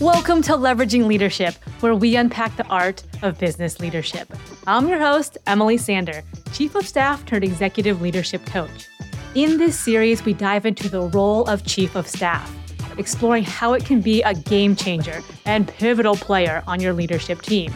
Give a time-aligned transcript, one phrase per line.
[0.00, 4.32] Welcome to Leveraging Leadership, where we unpack the art of business leadership.
[4.66, 6.22] I'm your host, Emily Sander,
[6.54, 8.88] Chief of Staff turned Executive Leadership Coach.
[9.34, 12.50] In this series, we dive into the role of Chief of Staff,
[12.96, 17.70] exploring how it can be a game changer and pivotal player on your leadership team.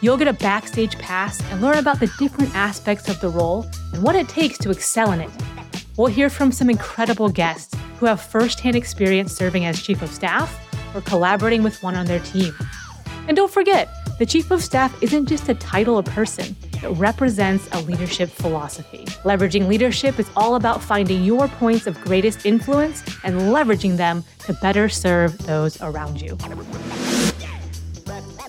[0.00, 4.02] You'll get a backstage pass and learn about the different aspects of the role and
[4.02, 5.30] what it takes to excel in it.
[5.98, 10.58] We'll hear from some incredible guests who have firsthand experience serving as Chief of Staff
[10.94, 12.54] or collaborating with one on their team.
[13.28, 17.68] And don't forget, the Chief of Staff isn't just a title or person, it represents
[17.72, 19.04] a leadership philosophy.
[19.24, 24.52] Leveraging leadership is all about finding your points of greatest influence and leveraging them to
[24.54, 26.36] better serve those around you.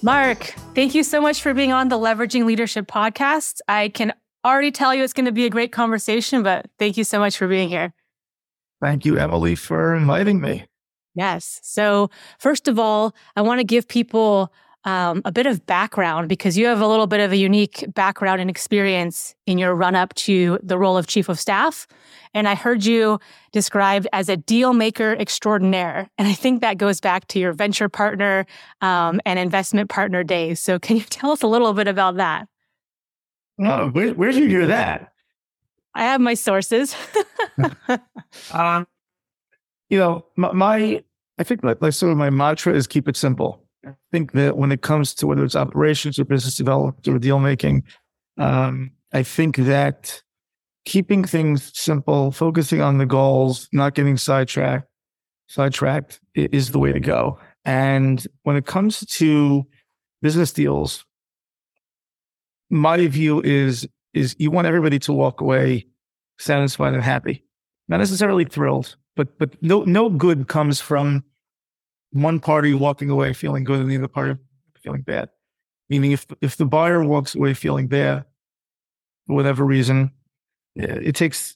[0.02, 3.60] Marc, thank you so much for being on the Leveraging Leadership podcast.
[3.68, 4.14] I can
[4.44, 7.38] already tell you it's going to be a great conversation, but thank you so much
[7.38, 7.94] for being here.
[8.82, 10.66] Thank you, Emily, for inviting me.
[11.14, 11.60] Yes.
[11.64, 12.10] So,
[12.40, 14.52] first of all, I want to give people
[14.84, 18.42] um, a bit of background because you have a little bit of a unique background
[18.42, 21.86] and experience in your run up to the role of chief of staff.
[22.34, 23.20] And I heard you
[23.52, 26.10] described as a deal maker extraordinaire.
[26.18, 28.46] And I think that goes back to your venture partner
[28.82, 30.60] um, and investment partner days.
[30.60, 32.48] So, can you tell us a little bit about that?
[33.60, 35.14] Oh, where, where did you hear that?
[35.94, 36.96] I have my sources.
[38.52, 38.88] um,
[39.92, 41.04] you know, my, my
[41.38, 43.64] I think like, like sort of my mantra is keep it simple.
[43.86, 47.40] I think that when it comes to whether it's operations or business development or deal
[47.40, 47.84] making,
[48.38, 50.22] um, I think that
[50.86, 54.88] keeping things simple, focusing on the goals, not getting sidetracked,
[55.48, 57.38] sidetracked is the way to go.
[57.66, 59.64] And when it comes to
[60.22, 61.06] business deals,
[62.70, 65.88] my view is is you want everybody to walk away
[66.38, 67.44] satisfied and happy,
[67.90, 71.24] not necessarily thrilled, but but no no good comes from
[72.12, 74.40] one party walking away feeling good and the other party
[74.82, 75.30] feeling bad.
[75.90, 78.26] Meaning, if if the buyer walks away feeling bad
[79.28, 80.12] for whatever reason,
[80.78, 81.56] eh, it takes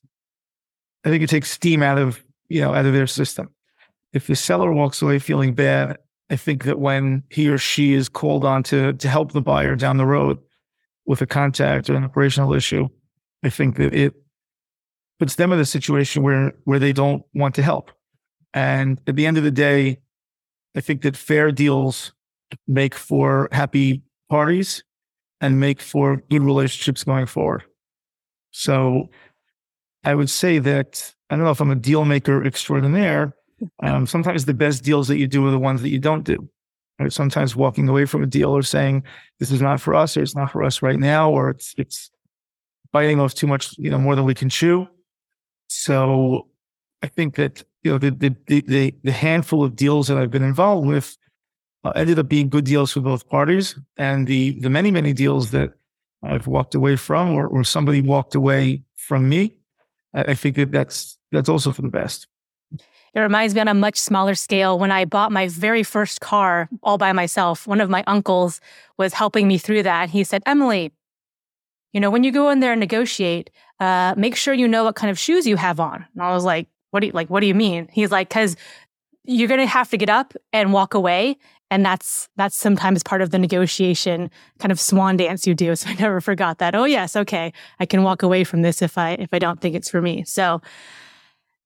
[1.06, 3.50] I think it takes steam out of you know out of their system.
[4.14, 5.98] If the seller walks away feeling bad,
[6.30, 9.76] I think that when he or she is called on to to help the buyer
[9.76, 10.40] down the road,
[11.06, 12.88] with a contact or an operational issue,
[13.44, 14.14] I think that it
[15.20, 17.92] puts them in a situation where where they don't want to help.
[18.54, 20.00] And at the end of the day,
[20.76, 22.14] I think that fair deals
[22.68, 24.84] make for happy parties
[25.42, 27.64] and make for good relationships going forward.
[28.52, 29.10] So
[30.04, 33.36] I would say that I don't know if I'm a deal maker extraordinaire.
[33.84, 36.50] Um, sometimes the best deals that you do are the ones that you don't do.
[37.00, 37.12] Right?
[37.12, 39.04] Sometimes walking away from a deal or saying
[39.40, 42.10] this is not for us, or it's not for us right now, or it's it's
[42.94, 44.88] biting off too much, you know, more than we can chew.
[45.84, 46.48] So
[47.04, 50.44] I think that you know the the the, the handful of deals that I've been
[50.44, 51.18] involved with
[51.84, 55.52] uh, ended up being good deals for both parties, and the the many many deals
[55.52, 55.74] that
[56.24, 59.58] I've walked away from, or, or somebody walked away from me,
[60.14, 62.28] I, I think that that's that's also for the best.
[63.14, 66.68] It reminds me on a much smaller scale when I bought my very first car
[66.84, 67.66] all by myself.
[67.66, 68.60] One of my uncles
[68.98, 70.10] was helping me through that.
[70.10, 70.92] He said, Emily,
[71.96, 74.96] you know, when you go in there and negotiate, uh, make sure you know what
[74.96, 76.06] kind of shoes you have on.
[76.14, 77.30] And I was like, what do you like?
[77.30, 77.88] What do you mean?
[77.90, 78.58] He's like, because
[79.24, 81.38] you're going to have to get up and walk away.
[81.72, 84.30] And that's, that's sometimes part of the negotiation
[84.60, 85.74] kind of swan dance you do.
[85.78, 86.76] So I never forgot that.
[86.76, 87.16] Oh yes.
[87.16, 87.54] Okay.
[87.80, 90.26] I can walk away from this if I, if I don't think it's for me.
[90.26, 90.62] So,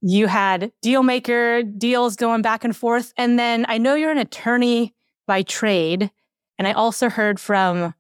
[0.02, 3.14] you had deal maker deals going back and forth.
[3.18, 4.94] And then I know you're an attorney
[5.28, 6.10] by trade.
[6.58, 7.94] And I also heard from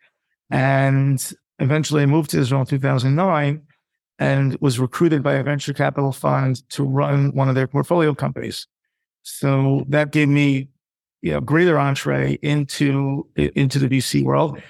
[0.50, 1.20] And
[1.58, 3.62] eventually I moved to Israel in 2009
[4.18, 8.66] and was recruited by a venture capital fund to run one of their portfolio companies.
[9.22, 10.68] So that gave me,
[11.22, 14.60] you know, greater entree into, into the VC world.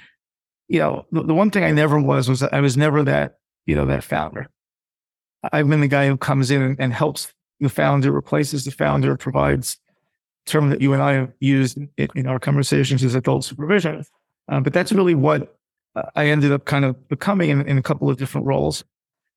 [0.68, 3.76] You know, the, the one thing I never was, was I was never that, you
[3.76, 4.48] know, that founder.
[5.52, 9.78] I've been the guy who comes in and, helps the founder, replaces the founder, provides
[10.46, 14.04] term that you and I have used in, in our conversations is adult supervision.
[14.48, 15.56] Um, but that's really what
[16.14, 18.84] I ended up kind of becoming in, in, a couple of different roles.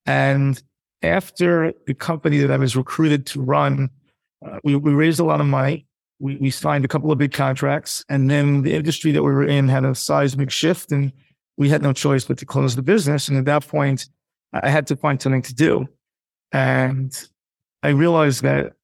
[0.06, 0.62] And
[1.02, 3.90] after the company that I was recruited to run,
[4.44, 5.86] uh, we, we, raised a lot of money.
[6.20, 9.46] We, we signed a couple of big contracts, and then the industry that we were
[9.46, 11.12] in had a seismic shift, and
[11.56, 13.28] we had no choice but to close the business.
[13.28, 14.08] And at that point,
[14.52, 15.88] I had to find something to do.
[16.52, 17.12] And
[17.82, 18.74] I realized that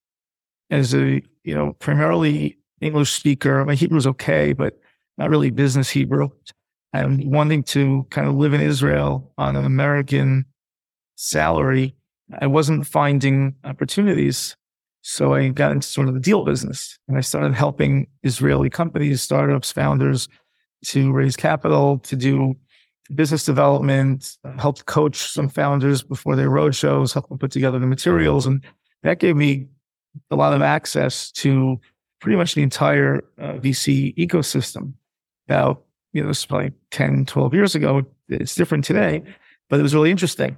[0.70, 4.78] as a, you know, primarily English speaker, my Hebrew was okay, but
[5.18, 6.30] not really business Hebrew.
[6.92, 10.46] And wanting to kind of live in Israel on an American
[11.16, 11.94] salary,
[12.40, 14.56] I wasn't finding opportunities.
[15.08, 19.22] So I got into sort of the deal business and I started helping Israeli companies,
[19.22, 20.28] startups, founders
[20.86, 22.56] to raise capital, to do
[23.14, 28.46] business development, helped coach some founders before their roadshows, helped them put together the materials.
[28.46, 28.64] And
[29.04, 29.68] that gave me
[30.32, 31.80] a lot of access to
[32.20, 34.94] pretty much the entire uh, VC ecosystem.
[35.48, 35.78] Now,
[36.14, 38.02] you know, this was probably 10, 12 years ago.
[38.28, 39.22] It's different today,
[39.70, 40.56] but it was really interesting.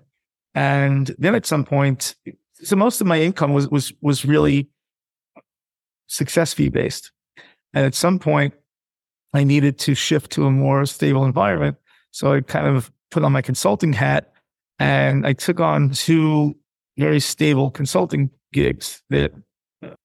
[0.54, 2.16] And then at some point,
[2.62, 4.68] so most of my income was, was, was really
[6.06, 7.12] success fee based.
[7.74, 8.54] And at some point,
[9.34, 11.76] I needed to shift to a more stable environment.
[12.10, 14.32] So I kind of put on my consulting hat
[14.78, 16.56] and I took on two
[16.96, 19.32] very stable consulting gigs that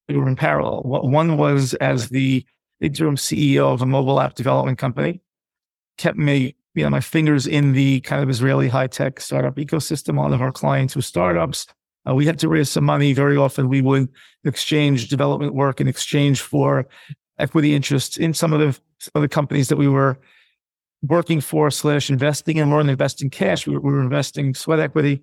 [0.10, 0.82] were in parallel.
[0.84, 2.46] One was as the
[2.82, 5.22] interim CEO of a mobile app development company,
[5.98, 10.18] kept me, you know, my fingers in the kind of Israeli high tech startup ecosystem.
[10.18, 11.68] A lot of our clients were startups.
[12.08, 13.14] Uh, we had to raise some money.
[13.14, 14.10] Very often we would
[14.44, 16.86] exchange development work in exchange for
[17.40, 20.18] equity interests in some of the, some of the companies that we were
[21.02, 23.68] working for slash investing in more than investing cash.
[23.68, 25.22] We were, we were investing sweat equity.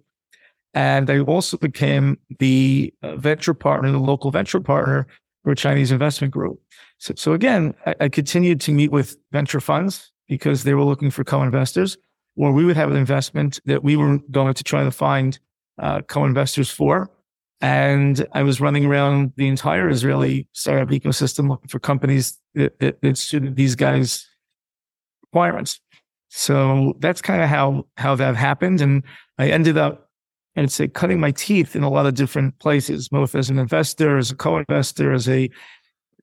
[0.75, 5.06] And I also became the uh, venture partner, the local venture partner
[5.43, 6.61] for a Chinese investment group.
[6.99, 11.11] So, so again, I, I, continued to meet with venture funds because they were looking
[11.11, 11.97] for co-investors,
[12.37, 15.41] or we would have an investment that we were going to try to find
[15.81, 17.11] uh, co-investors for.
[17.61, 23.03] And I was running around the entire Israeli startup ecosystem looking for companies that, that,
[23.03, 24.27] that suited these guys'
[25.23, 25.81] requirements.
[26.31, 29.03] So that's kind of how how that happened, and
[29.37, 30.09] I ended up,
[30.56, 34.17] I'd say, cutting my teeth in a lot of different places, both as an investor,
[34.17, 35.50] as a co-investor, as a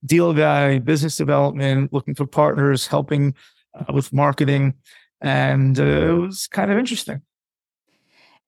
[0.06, 3.36] deal guy, business development, looking for partners, helping
[3.77, 4.75] uh, with marketing,
[5.19, 7.21] and uh, it was kind of interesting.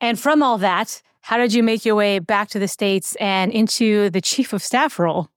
[0.02, 3.52] And from all that, how did you make your way back to the states and
[3.52, 5.30] into the chief of staff role?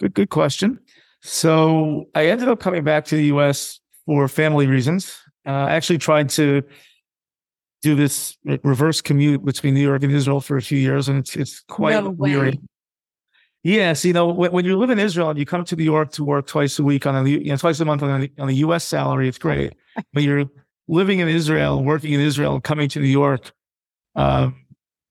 [0.00, 0.80] Good, good question.
[1.22, 5.16] So I ended up coming back to the US for family reasons.
[5.46, 6.62] Uh, I actually tried to
[7.82, 11.36] do this reverse commute between New York and Israel for a few years, and it's
[11.36, 12.60] it's quite no weary.
[13.62, 16.12] Yes, you know when, when, you live in Israel and you come to New York
[16.12, 18.48] to work twice a week on a you know twice a month on a, on
[18.48, 18.84] a U.S.
[18.84, 19.74] salary, it's great.
[20.12, 20.44] but you're
[20.90, 23.52] living in Israel, working in Israel, coming to New York,
[24.16, 24.66] um,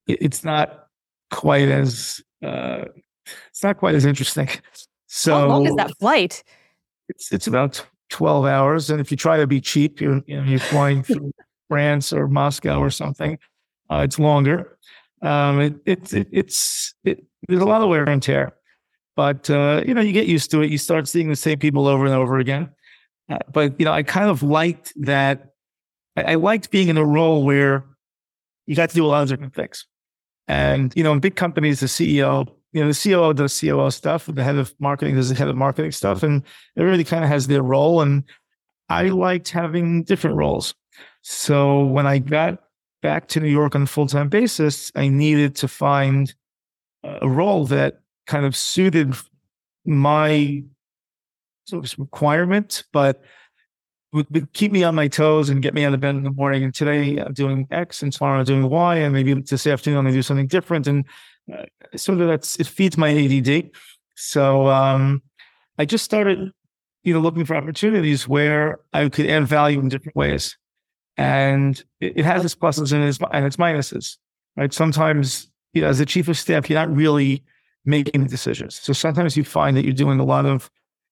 [0.08, 0.88] it, it's not
[1.32, 2.86] quite as uh,
[3.50, 4.50] it's not quite as interesting.
[5.12, 6.44] So how long is that flight?
[7.08, 10.44] It's it's about twelve hours, and if you try to be cheap, you're you know,
[10.44, 11.32] you're flying through
[11.68, 13.40] France or Moscow or something.
[13.90, 14.78] Uh, it's longer.
[15.24, 18.54] Um, it, it, it, it's it, there's a lot of wear and tear,
[19.16, 20.70] but uh, you know you get used to it.
[20.70, 22.70] You start seeing the same people over and over again.
[23.30, 25.49] Uh, but you know, I kind of liked that.
[26.16, 27.86] I, I liked being in a role where
[28.66, 29.86] you got to do a lot of different things.
[30.48, 34.28] And you know, in big companies, the CEO you know, the COO does COO stuff,
[34.28, 36.44] the head of marketing does the head of marketing stuff, and
[36.78, 38.02] everybody kind of has their role.
[38.02, 38.24] And
[38.90, 40.76] I liked having different roles.
[41.22, 42.60] So when I got
[43.02, 46.34] back to New York on a full time basis, I needed to find
[47.04, 49.16] a role that kind of suited
[49.86, 50.64] my
[51.66, 53.24] sort of requirement, but
[54.14, 56.64] would, keep me on my toes and get me out of bed in the morning.
[56.64, 60.06] And today I'm doing X, and tomorrow I'm doing Y, and maybe this afternoon I'm
[60.06, 60.88] going to do something different.
[60.88, 61.06] And
[61.54, 63.72] uh, sort of that's it feeds my ADD.
[64.16, 65.22] So um,
[65.78, 66.52] I just started,
[67.04, 70.58] you know, looking for opportunities where I could add value in different ways,
[71.18, 74.18] and it, it has its pluses and its, and its minuses.
[74.58, 74.74] right?
[74.74, 77.44] Sometimes, you know, as a chief of staff, you're not really
[77.86, 78.76] making the decisions.
[78.76, 80.70] So sometimes you find that you're doing a lot of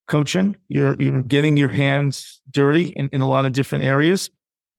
[0.08, 4.30] coaching, you're, you're getting your hands dirty in, in a lot of different areas.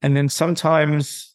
[0.02, 1.34] And then sometimes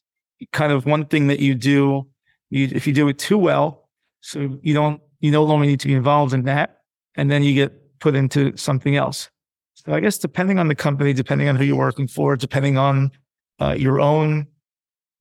[0.51, 2.07] kind of one thing that you do,
[2.49, 3.89] you, if you do it too well,
[4.21, 6.81] so you don't, you no longer need to be involved in that.
[7.15, 9.29] And then you get put into something else.
[9.75, 13.11] So I guess depending on the company, depending on who you're working for, depending on
[13.59, 14.47] uh, your own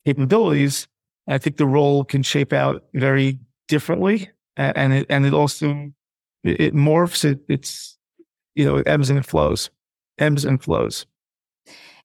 [0.05, 0.89] capabilities,
[1.29, 3.39] I think the role can shape out very
[3.69, 5.93] differently, and, it and it also
[6.43, 7.25] it morphs.
[7.25, 7.97] It, it's
[8.55, 9.71] you know ebbs and flows,
[10.19, 11.07] ebbs and flows.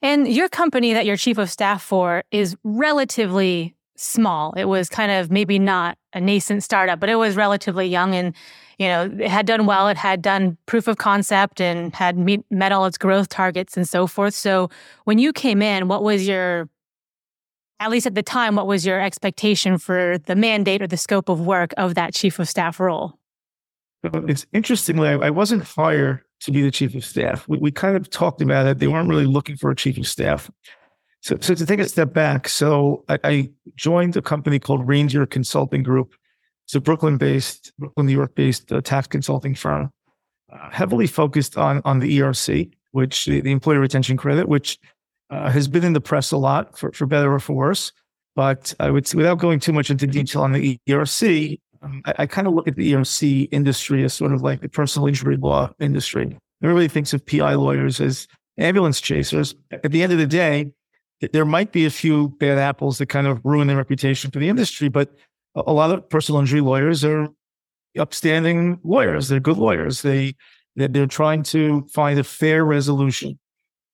[0.01, 4.53] And your company that you're chief of staff for is relatively small.
[4.53, 8.35] It was kind of maybe not a nascent startup, but it was relatively young and
[8.77, 9.87] you know, it had done well.
[9.87, 13.89] It had done proof of concept and had meet, met all its growth targets and
[13.89, 14.35] so forth.
[14.35, 14.69] So
[15.05, 16.69] when you came in, what was your,
[17.79, 21.27] at least at the time, what was your expectation for the mandate or the scope
[21.27, 23.17] of work of that chief of staff role?
[24.03, 27.47] Uh, it's interestingly, I wasn't hired to be the chief of staff.
[27.47, 28.79] We, we kind of talked about it.
[28.79, 30.49] They weren't really looking for a chief of staff.
[31.21, 35.25] So, so to take a step back, so I, I joined a company called Ranger
[35.25, 36.13] Consulting Group.
[36.65, 39.91] It's a Brooklyn-based, Brooklyn, New York-based uh, tax consulting firm,
[40.51, 44.77] uh, heavily focused on on the ERC, which the, the Employee Retention Credit, which
[45.29, 47.91] uh, has been in the press a lot for, for better or for worse.
[48.35, 52.25] But I would, without going too much into detail on the ERC, um, I, I
[52.25, 55.71] kind of look at the ERC industry as sort of like the personal injury law
[55.79, 56.37] industry.
[56.63, 59.55] Everybody thinks of PI lawyers as ambulance chasers.
[59.71, 60.71] At the end of the day,
[61.33, 64.49] there might be a few bad apples that kind of ruin their reputation for the
[64.49, 65.15] industry, but
[65.55, 67.27] a lot of personal injury lawyers are
[67.97, 69.27] upstanding lawyers.
[69.27, 70.01] They're good lawyers.
[70.01, 70.35] They
[70.75, 73.39] they're trying to find a fair resolution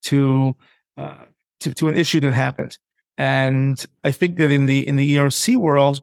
[0.03, 0.55] to
[0.97, 1.25] uh,
[1.61, 2.77] to, to an issue that happened.
[3.17, 6.01] And I think that in the in the ERC world,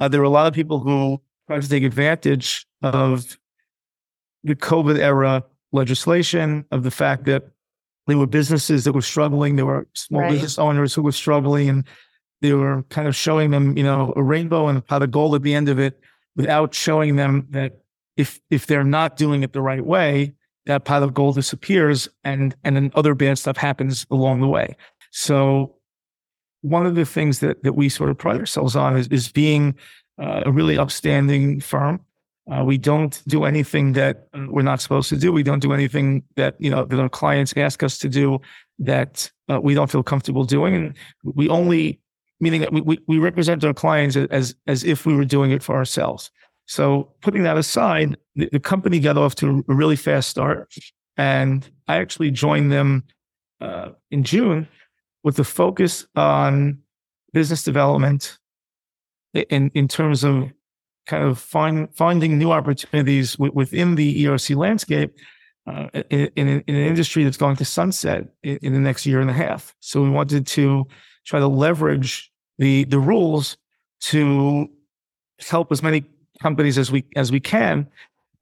[0.00, 3.38] uh, there were a lot of people who tried to take advantage of
[4.42, 7.44] the COVID era legislation, of the fact that
[8.06, 10.32] there were businesses that were struggling, there were small right.
[10.32, 11.84] business owners who were struggling, and
[12.42, 15.34] they were kind of showing them, you know, a rainbow and a pot of gold
[15.34, 15.98] at the end of it,
[16.36, 17.80] without showing them that
[18.16, 20.34] if if they're not doing it the right way,
[20.66, 24.76] that pot of gold disappears, and and then other bad stuff happens along the way.
[25.10, 25.76] So
[26.64, 29.74] one of the things that that we sort of pride ourselves on is is being
[30.20, 32.00] uh, a really upstanding firm.
[32.50, 35.32] Uh, we don't do anything that we're not supposed to do.
[35.32, 38.40] We don't do anything that you know that our clients ask us to do
[38.78, 42.00] that uh, we don't feel comfortable doing, and we only
[42.40, 45.62] meaning that we, we, we represent our clients as as if we were doing it
[45.62, 46.30] for ourselves.
[46.66, 50.74] So putting that aside, the, the company got off to a really fast start,
[51.18, 53.04] and I actually joined them
[53.60, 54.66] uh, in June
[55.24, 56.78] with the focus on
[57.32, 58.38] business development
[59.34, 60.52] in in terms of
[61.06, 65.14] kind of find, finding new opportunities w- within the ERC landscape
[65.66, 69.20] uh, in, in, in, an industry that's going to sunset in, in, the next year
[69.20, 69.74] and a half.
[69.80, 70.86] So we wanted to
[71.26, 73.56] try to leverage the the rules
[74.00, 74.68] to
[75.40, 76.04] help as many
[76.40, 77.86] companies as we as we can.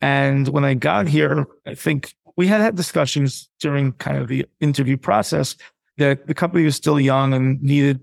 [0.00, 4.44] And when I got here, I think we had had discussions during kind of the
[4.60, 5.56] interview process
[5.99, 8.00] that the company was still young and needed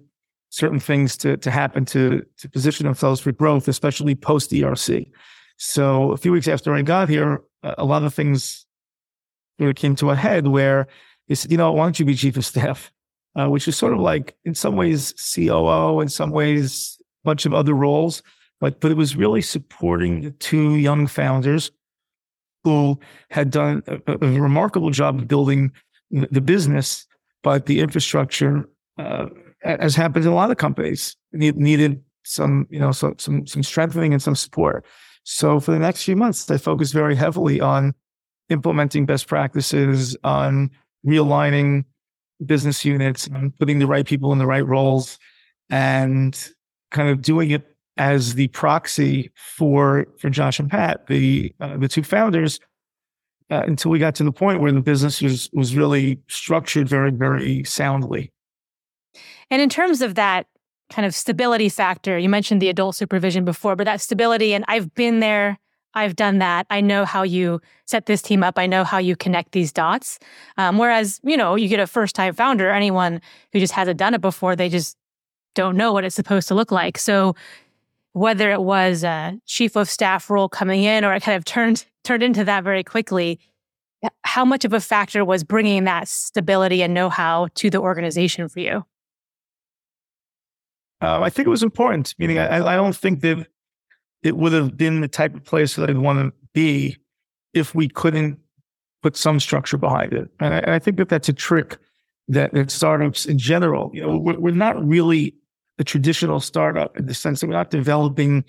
[0.50, 5.10] certain things to, to happen to, to position themselves for growth, especially post ERC.
[5.58, 8.66] So a few weeks after I got here, a lot of things
[9.76, 10.88] came to a head where
[11.28, 12.92] they said, you know, why don't you be chief of staff?
[13.36, 17.46] Uh, which is sort of like, in some ways, COO, in some ways, a bunch
[17.46, 18.24] of other roles.
[18.60, 21.72] But, but it was really supporting the two young founders
[22.64, 25.72] who had done a, a remarkable job of building
[26.10, 27.06] the business,
[27.44, 28.68] but the infrastructure
[28.98, 29.28] uh,
[29.64, 34.14] as happens in a lot of companies, needed some, you know, some, some, some strengthening
[34.14, 34.86] and some support.
[35.24, 37.94] So for the next few months, I focused very heavily on
[38.50, 40.72] implementing best practices, on
[41.06, 41.86] realigning
[42.46, 45.20] business units, on putting the right people in the right roles,
[45.70, 46.52] and
[46.92, 51.90] kind of doing it as the proxy for for Josh and Pat, the uh, the
[51.90, 52.60] two founders,
[53.50, 57.12] uh, until we got to the point where the business was was really structured very
[57.12, 58.32] very soundly.
[59.50, 60.48] And in terms of that
[60.90, 64.94] kind of stability factor, you mentioned the adult supervision before, but that stability, and I've
[64.96, 65.60] been there,
[65.94, 66.68] I've done that.
[66.70, 68.58] I know how you set this team up.
[68.58, 70.20] I know how you connect these dots.
[70.58, 73.22] Um, whereas, you know, you get a first time founder, anyone
[73.54, 74.98] who just hasn't done it before, they just
[75.56, 76.98] don't know what it's supposed to look like.
[76.98, 77.36] So,
[78.14, 81.86] whether it was a chief of staff role coming in or it kind of turned
[82.04, 83.40] turned into that very quickly,
[84.24, 88.48] how much of a factor was bringing that stability and know how to the organization
[88.48, 88.86] for you?
[91.02, 92.14] Uh, I think it was important.
[92.18, 93.48] Meaning, I, I don't think that
[94.24, 96.98] it would have been the type of place that I'd want to be
[97.54, 98.40] if we couldn't
[99.02, 100.30] put some structure behind it.
[100.40, 101.78] And I, and I think that that's a trick
[102.28, 105.36] that, that startups in general, you know, we're, we're not really
[105.80, 108.44] a traditional startup in the sense that we're not developing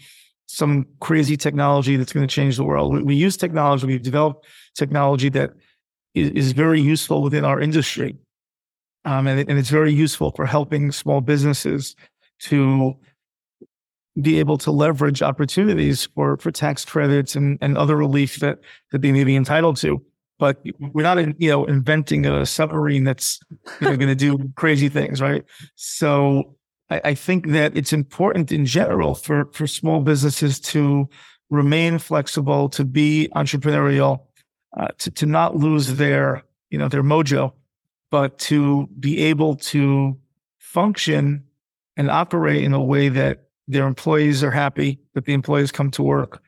[0.46, 2.92] some crazy technology that's going to change the world.
[2.92, 5.52] We, we use technology, we've developed technology that
[6.14, 8.16] is, is very useful within our industry.
[9.04, 11.94] Um, and, it, and it's very useful for helping small businesses
[12.40, 12.96] to
[14.20, 18.58] be able to leverage opportunities for, for tax credits and, and other relief that,
[18.90, 20.04] that they may be entitled to.
[20.40, 23.38] But we're not, in, you know, inventing a submarine that's
[23.80, 25.44] you know, going to do crazy things, right?
[25.76, 26.56] So
[26.90, 31.08] I, I think that it's important in general for, for small businesses to
[31.48, 34.20] remain flexible, to be entrepreneurial,
[34.78, 37.52] uh, to, to not lose their, you know, their mojo,
[38.10, 40.18] but to be able to
[40.58, 41.44] function
[41.96, 46.02] and operate in a way that their employees are happy, that the employees come to
[46.02, 46.42] work,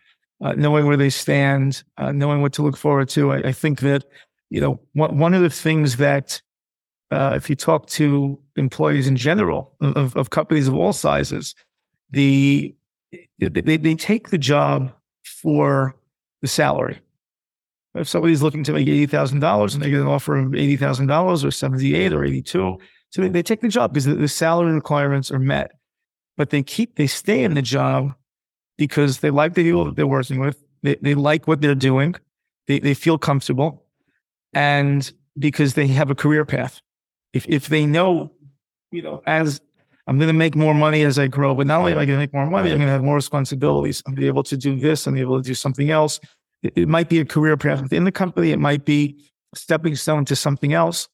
[0.45, 3.33] uh, knowing where they stand, uh, knowing what to look forward to.
[3.33, 4.05] I, I think that,
[4.51, 6.41] you know, one, one of the things that
[7.13, 11.55] uh, if you talk to employees in general of, of companies of all sizes,
[12.11, 12.75] the
[13.39, 14.93] they, they take the job
[15.25, 15.95] for
[16.41, 16.99] the salary.
[17.95, 20.77] If somebody's looking to make eighty thousand dollars and they get an offer of eighty
[20.77, 22.79] thousand dollars or seventy eight or eighty two,
[23.11, 25.73] so they, they, take the job because the, the salary requirements are met.
[26.39, 28.15] But they keep they stay in the job
[28.79, 30.65] because they like the people that they're working with.
[30.83, 32.15] They, they like what they're doing.
[32.67, 33.85] They, they feel comfortable,
[34.55, 36.81] and because they have a career path
[37.33, 38.33] if if they know,
[38.91, 39.61] you know, as
[40.07, 42.19] I'm going to make more money as I grow, but not only am I going
[42.19, 44.03] to make more money, I'm going to have more responsibilities.
[44.07, 45.07] I'm going to be able to do this.
[45.07, 46.19] I'm going to be able to do something else.
[46.63, 48.51] It, it might be a career path within the company.
[48.51, 49.25] It might be
[49.55, 51.09] stepping stone to something else.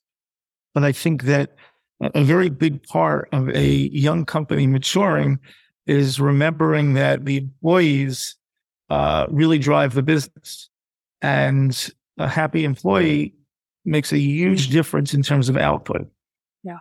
[0.75, 1.55] But I think that
[2.01, 5.39] a very big part of a young company maturing
[5.87, 8.37] is remembering that the employees
[8.89, 10.71] uh, really drive the business.
[11.21, 13.35] And a happy employee
[13.89, 16.09] makes a huge difference in terms of output.
[16.63, 16.79] Yeah.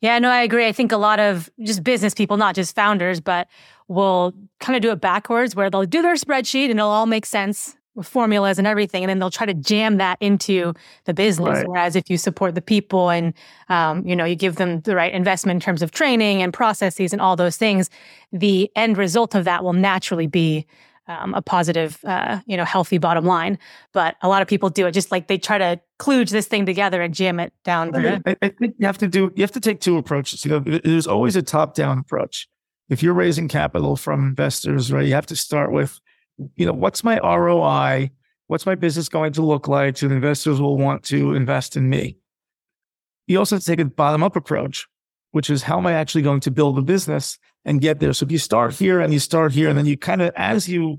[0.00, 0.66] Yeah, no, I agree.
[0.66, 3.48] I think a lot of just business people, not just founders, but
[3.88, 7.26] will kind of do it backwards where they'll do their spreadsheet and it'll all make
[7.26, 9.02] sense with formulas and everything.
[9.02, 10.72] And then they'll try to jam that into
[11.04, 11.58] the business.
[11.58, 11.68] Right.
[11.68, 13.34] Whereas if you support the people and,
[13.68, 17.12] um, you know, you give them the right investment in terms of training and processes
[17.12, 17.90] and all those things,
[18.32, 20.64] the end result of that will naturally be
[21.08, 23.58] um, a positive, uh, you know, healthy bottom line.
[23.92, 26.66] But a lot of people do it just like they try to kludge this thing
[26.66, 27.94] together and jam it down.
[27.96, 30.44] I, I, think you have to do, you have to take two approaches.
[30.44, 32.46] You know, there's always a top down approach.
[32.90, 35.98] If you're raising capital from investors, right, you have to start with,
[36.56, 38.10] you know, what's my ROI?
[38.46, 39.98] What's my business going to look like?
[39.98, 42.16] So the investors will want to invest in me.
[43.26, 44.86] You also have to take a bottom up approach,
[45.32, 47.38] which is how am I actually going to build a business
[47.68, 48.12] and get there.
[48.12, 50.68] So if you start here and you start here, and then you kind of, as
[50.68, 50.98] you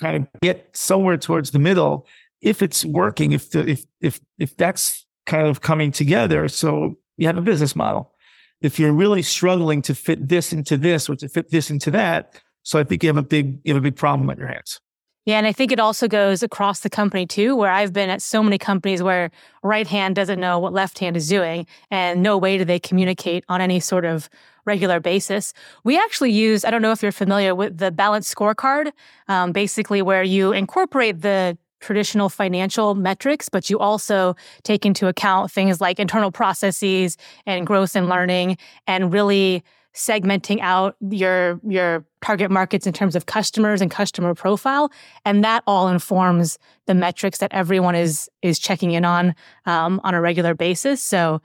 [0.00, 2.06] kind of get somewhere towards the middle,
[2.42, 7.26] if it's working, if the, if if if that's kind of coming together, so you
[7.26, 8.12] have a business model.
[8.60, 12.40] If you're really struggling to fit this into this or to fit this into that,
[12.62, 14.80] so I think you have a big you have a big problem on your hands.
[15.26, 18.22] Yeah, and I think it also goes across the company too, where I've been at
[18.22, 19.32] so many companies where
[19.64, 23.44] right hand doesn't know what left hand is doing, and no way do they communicate
[23.48, 24.28] on any sort of
[24.66, 25.52] regular basis.
[25.82, 28.92] We actually use, I don't know if you're familiar with the balanced scorecard,
[29.26, 35.50] um, basically where you incorporate the traditional financial metrics, but you also take into account
[35.50, 39.62] things like internal processes and growth and learning and really
[39.96, 44.92] segmenting out your your target markets in terms of customers and customer profile.
[45.24, 50.14] And that all informs the metrics that everyone is is checking in on um, on
[50.14, 51.02] a regular basis.
[51.02, 51.40] So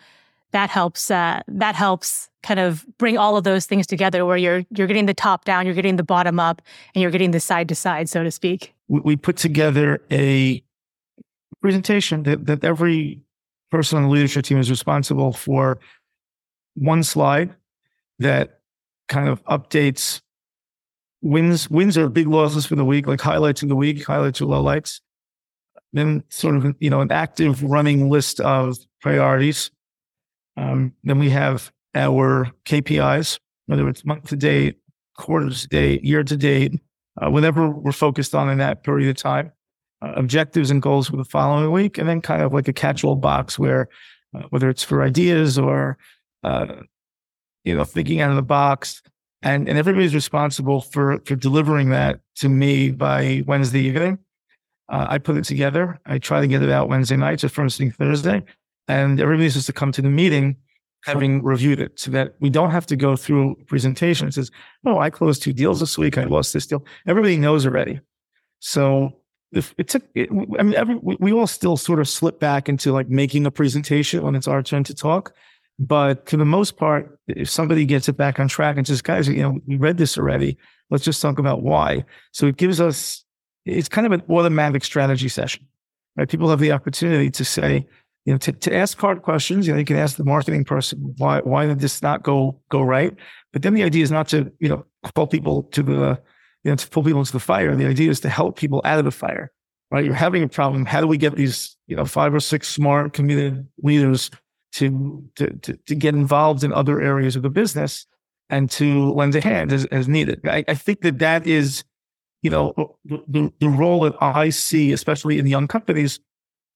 [0.51, 4.63] that helps uh, that helps kind of bring all of those things together where you're
[4.75, 6.61] you're getting the top down you're getting the bottom up
[6.93, 8.73] and you're getting the side to side so to speak.
[8.89, 10.61] We put together a
[11.61, 13.21] presentation that, that every
[13.69, 15.79] person on the leadership team is responsible for
[16.75, 17.55] one slide
[18.21, 18.59] that
[19.07, 20.21] kind of updates
[21.21, 24.45] wins wins or big losses for the week, like highlights of the week, highlights or
[24.45, 25.01] lowlights.
[25.93, 29.71] Then sort of you know an active running list of priorities.
[30.57, 34.77] Um, then we have our KPIs, whether it's month to date,
[35.17, 36.79] quarter to date, year to date,
[37.21, 39.51] uh, whatever we're focused on in that period of time.
[40.01, 43.15] Uh, objectives and goals for the following week, and then kind of like a catch-all
[43.15, 43.87] box where,
[44.35, 45.95] uh, whether it's for ideas or
[46.43, 46.65] uh,
[47.63, 49.01] you know, thinking out of the box.
[49.43, 54.19] And, and everybody's responsible for, for delivering that to me by Wednesday evening.
[54.87, 55.99] Uh, I put it together.
[56.05, 58.43] I try to get it out Wednesday night, so first thing Thursday.
[58.87, 60.57] And everybody's supposed to come to the meeting
[61.05, 64.27] having reviewed it so that we don't have to go through presentation.
[64.27, 64.51] It says,
[64.85, 66.17] oh, I closed two deals this week.
[66.17, 66.85] I lost this deal.
[67.07, 67.99] Everybody knows already.
[68.59, 69.17] So
[69.51, 72.69] if it took, it, I mean, every, we, we all still sort of slip back
[72.69, 75.33] into like making a presentation when it's our turn to talk.
[75.81, 79.27] But for the most part, if somebody gets it back on track and says, guys,
[79.27, 80.55] you know, we read this already.
[80.91, 82.05] Let's just talk about why.
[82.33, 83.25] So it gives us,
[83.65, 85.65] it's kind of an automatic strategy session,
[86.15, 86.29] right?
[86.29, 87.87] People have the opportunity to say,
[88.25, 89.65] you know, to, to ask hard questions.
[89.65, 92.83] You know, you can ask the marketing person why why did this not go go
[92.83, 93.15] right.
[93.51, 96.21] But then the idea is not to you know pull people to the
[96.63, 97.75] you know to pull people into the fire.
[97.75, 99.51] The idea is to help people out of the fire.
[99.89, 100.05] Right?
[100.05, 100.85] You're having a problem.
[100.85, 104.29] How do we get these you know five or six smart, committed leaders
[104.73, 108.05] to to to, to get involved in other areas of the business
[108.49, 110.41] and to lend a hand as, as needed?
[110.45, 111.83] I, I think that that is
[112.41, 116.19] you know the, the role that I see, especially in young companies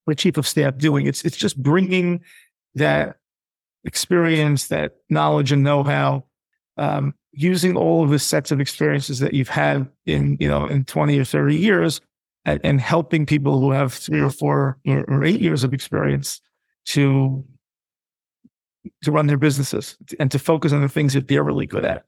[0.07, 1.07] the chief of staff doing.
[1.07, 2.21] It's it's just bringing
[2.75, 3.17] that
[3.83, 6.25] experience, that knowledge and know-how,
[6.77, 10.85] um, using all of the sets of experiences that you've had in you know in
[10.85, 12.01] twenty or thirty years,
[12.45, 16.41] and, and helping people who have three or four or, or eight years of experience
[16.85, 17.43] to
[19.03, 22.05] to run their businesses and to focus on the things that they're really good at.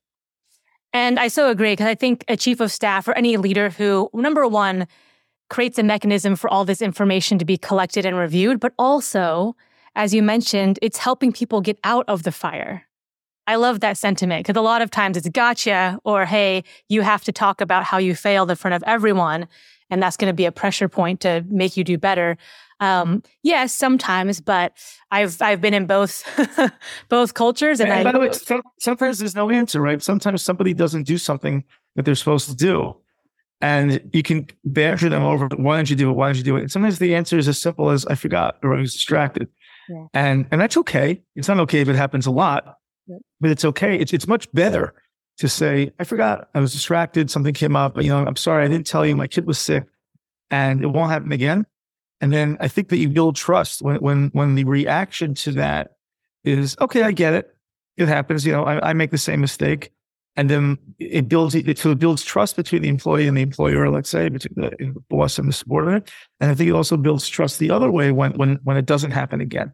[0.93, 4.09] And I so agree because I think a chief of staff or any leader who,
[4.13, 4.87] number one,
[5.49, 9.55] creates a mechanism for all this information to be collected and reviewed, but also,
[9.95, 12.83] as you mentioned, it's helping people get out of the fire.
[13.47, 17.23] I love that sentiment because a lot of times it's gotcha or hey, you have
[17.23, 19.47] to talk about how you failed in front of everyone.
[19.89, 22.37] And that's going to be a pressure point to make you do better.
[22.79, 24.73] Um, yes, sometimes, but
[25.11, 26.23] I've I've been in both
[27.09, 27.79] both cultures.
[27.79, 30.01] And, and I, by the way, sometimes there's no answer, right?
[30.01, 31.63] Sometimes somebody doesn't do something
[31.95, 32.95] that they're supposed to do,
[33.61, 36.13] and you can badger them over, why don't you do it?
[36.13, 36.61] Why don't you do it?
[36.61, 39.47] And sometimes the answer is as simple as I forgot or I was distracted.
[39.89, 40.05] Yeah.
[40.13, 41.23] And and that's okay.
[41.35, 43.17] It's not okay if it happens a lot, yeah.
[43.39, 43.97] but it's okay.
[43.97, 44.93] It's it's much better
[45.37, 48.67] to say, I forgot, I was distracted, something came up, you know, I'm sorry, I
[48.67, 49.85] didn't tell you my kid was sick
[50.49, 51.65] and it won't happen again.
[52.19, 55.91] And then I think that you build trust when when when the reaction to that
[56.43, 57.53] is, okay, I get it.
[57.97, 59.91] It happens, you know, I, I make the same mistake
[60.37, 63.89] and then it builds it, so it builds trust between the employee and the employer,
[63.89, 66.11] let's say, between the boss and the subordinate.
[66.39, 69.11] And I think it also builds trust the other way when when when it doesn't
[69.11, 69.73] happen again.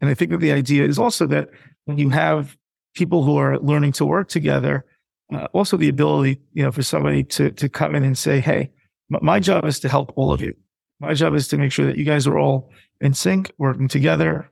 [0.00, 1.50] And I think that the idea is also that
[1.84, 2.56] when you have
[2.94, 4.86] people who are learning to work together,
[5.32, 8.70] uh, also the ability, you know, for somebody to to come in and say, "Hey,
[9.10, 10.54] my job is to help all of you.
[11.00, 14.50] My job is to make sure that you guys are all in sync, working together."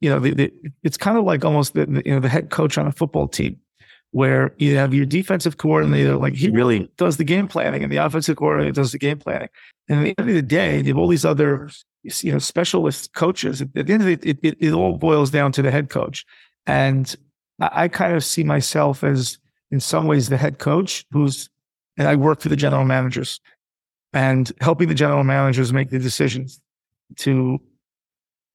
[0.00, 0.52] You know, the, the,
[0.82, 3.26] it's kind of like almost the, the you know the head coach on a football
[3.26, 3.58] team
[4.12, 7.96] where you have your defensive coordinator, like he really does the game planning, and the
[7.96, 9.48] offensive coordinator does the game planning.
[9.88, 11.70] And at the end of the day, you have all these other,
[12.02, 13.62] you know, specialist coaches.
[13.62, 16.26] At the end of it, it, it, it all boils down to the head coach.
[16.66, 17.14] And
[17.60, 19.38] I, I kind of see myself as,
[19.70, 21.48] in some ways, the head coach who's,
[21.96, 23.40] and I work for the general managers
[24.12, 26.60] and helping the general managers make the decisions
[27.16, 27.60] to,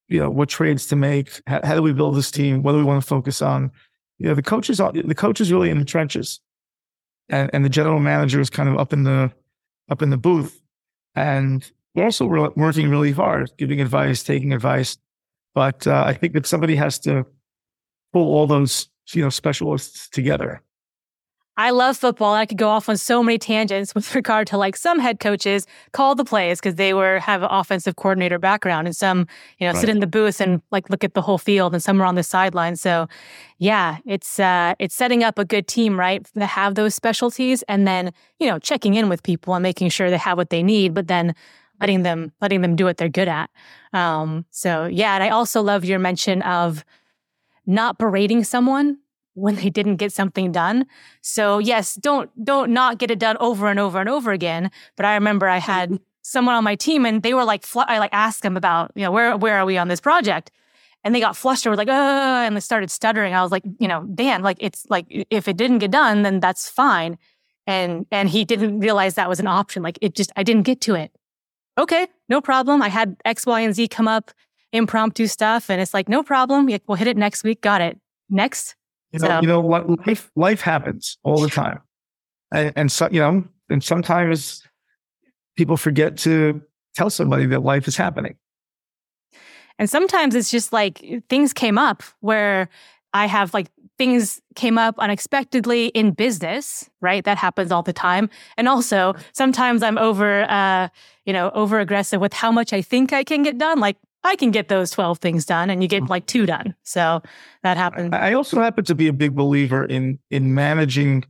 [0.08, 2.78] you know, what trades to make, how, how do we build this team, what do
[2.78, 3.72] we want to focus on,
[4.20, 6.40] you know, the coaches are the coaches really in the trenches,
[7.30, 9.32] and and the general manager is kind of up in the
[9.90, 10.60] up in the booth,
[11.16, 14.98] and we're also re- working really hard, giving advice, taking advice.
[15.54, 17.26] But uh, I think that somebody has to
[18.12, 20.62] pull all those you know specialists together
[21.60, 22.36] I love football.
[22.36, 25.66] I could go off on so many tangents with regard to like some head coaches
[25.92, 29.74] call the plays because they were have an offensive coordinator background, and some you know
[29.74, 29.80] right.
[29.80, 32.16] sit in the booth and like look at the whole field, and some are on
[32.16, 32.76] the sideline.
[32.76, 33.08] So,
[33.58, 36.24] yeah, it's uh, it's setting up a good team, right?
[36.36, 40.12] To have those specialties, and then you know checking in with people and making sure
[40.12, 41.34] they have what they need, but then
[41.82, 43.50] letting them letting them do what they're good at.
[43.94, 46.86] Um, so yeah, and I also love your mention of
[47.66, 49.00] not berating someone
[49.38, 50.86] when they didn't get something done.
[51.22, 54.72] So yes, don't don't not get it done over and over and over again.
[54.96, 58.00] But I remember I had someone on my team and they were like, fl- I
[58.00, 60.52] like asked them about, you know, where where are we on this project?
[61.04, 63.34] And they got flustered, like, oh, and they started stuttering.
[63.34, 66.40] I was like, you know, Dan, like it's like if it didn't get done, then
[66.40, 67.18] that's fine.
[67.68, 69.84] And and he didn't realize that was an option.
[69.84, 71.12] Like it just I didn't get to it.
[71.78, 72.82] Okay, no problem.
[72.82, 74.32] I had X, Y, and Z come up,
[74.74, 76.68] impromptu stuff, and it's like, no problem.
[76.88, 77.62] We'll hit it next week.
[77.62, 78.00] Got it.
[78.30, 78.76] Next,
[79.12, 79.42] you know, so.
[79.42, 79.62] you know,
[80.06, 81.80] life life happens all the time,
[82.54, 84.64] and, and so you know, and sometimes
[85.56, 86.62] people forget to
[86.96, 88.36] tell somebody that life is happening.
[89.80, 92.70] And sometimes it's just like things came up where
[93.14, 93.68] I have like
[93.98, 97.24] things came up unexpectedly in business, right?
[97.24, 98.30] That happens all the time.
[98.56, 100.90] And also sometimes I'm over, uh,
[101.26, 103.80] you know, over aggressive with how much I think I can get done.
[103.80, 106.10] Like I can get those 12 things done and you get mm.
[106.10, 106.76] like two done.
[106.84, 107.22] So
[107.64, 108.14] that happened.
[108.14, 111.24] I also happen to be a big believer in in managing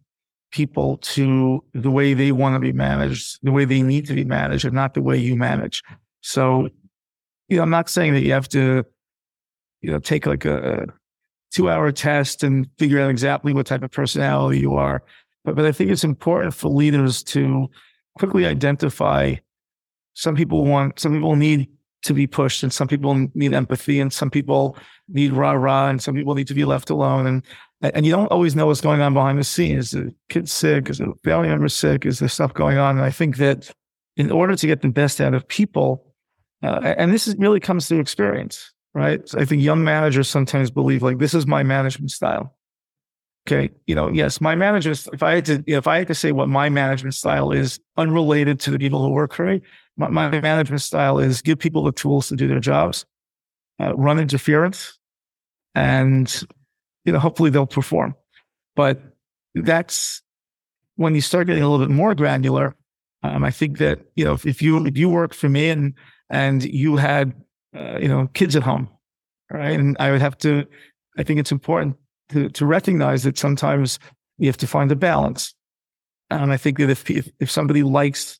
[0.52, 4.24] people to the way they want to be managed, the way they need to be
[4.24, 5.84] managed, and not the way you manage.
[6.22, 6.70] So,
[7.50, 8.86] you know, I'm not saying that you have to,
[9.82, 10.88] you know, take like a
[11.52, 15.04] two hour test and figure out exactly what type of personality you are.
[15.44, 17.70] But, but I think it's important for leaders to
[18.18, 19.36] quickly identify
[20.14, 21.68] some people want, some people need
[22.04, 26.02] to be pushed and some people need empathy and some people need rah rah and
[26.02, 27.26] some people need to be left alone.
[27.26, 27.44] And,
[27.82, 29.86] and you don't always know what's going on behind the scenes.
[29.86, 30.90] Is the kid sick?
[30.90, 32.06] Is the family member sick?
[32.06, 32.98] Is there stuff going on?
[32.98, 33.72] And I think that
[34.16, 36.04] in order to get the best out of people,
[36.64, 39.28] uh, and this is, really comes through experience, right?
[39.28, 42.57] So I think young managers sometimes believe like this is my management style.
[43.48, 45.08] Okay, you know, yes, my management.
[45.14, 48.60] If I had to, if I had to say what my management style is, unrelated
[48.62, 49.62] to the people who work for me,
[49.96, 53.06] my, my management style is give people the tools to do their jobs,
[53.80, 55.00] uh, run interference,
[55.76, 56.44] and
[57.06, 58.16] you know, hopefully they'll perform.
[58.76, 59.02] But
[59.56, 60.22] that's
[60.98, 62.76] when you start getting a little bit more granular.
[63.24, 65.94] Um, I think that you know, if, if you if you work for me and
[66.30, 67.34] and you had
[67.74, 68.90] uh, you know kids at home,
[69.50, 70.66] right, and I would have to.
[71.18, 71.96] I think it's important
[72.30, 74.00] to to recognize that sometimes
[74.38, 75.54] you have to find a balance.
[76.30, 78.40] And I think that if if, if somebody likes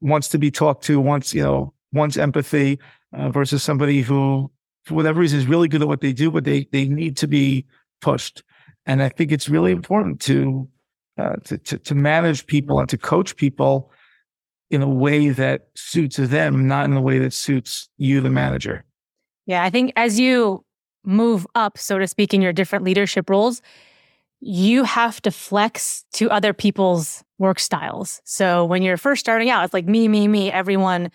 [0.00, 2.78] wants to be talked to, wants you know wants empathy
[3.12, 4.50] uh, versus somebody who
[4.84, 7.26] for whatever reason is really good at what they do, but they they need to
[7.26, 7.66] be
[8.00, 8.42] pushed.
[8.86, 10.68] And I think it's really important to
[11.18, 13.90] uh, to, to, to manage people and to coach people
[14.70, 18.84] in a way that suits them, not in a way that suits you, the manager.
[19.46, 20.64] Yeah, I think as you
[21.04, 23.62] move up, so to speak, in your different leadership roles,
[24.40, 28.20] you have to flex to other people's work styles.
[28.24, 31.10] So when you're first starting out, it's like me, me, me, everyone,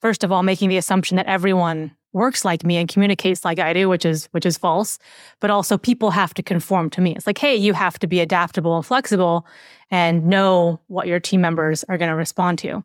[0.00, 3.72] first of all, making the assumption that everyone works like me and communicates like I
[3.72, 4.98] do, which is which is false.
[5.40, 7.14] But also people have to conform to me.
[7.14, 9.46] It's like, hey, you have to be adaptable and flexible
[9.90, 12.84] and know what your team members are going to respond to.